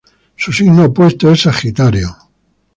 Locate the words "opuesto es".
0.85-1.41